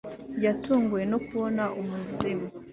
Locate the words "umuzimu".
1.79-2.47